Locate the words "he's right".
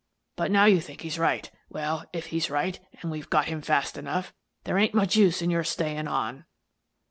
1.01-1.51, 2.33-2.79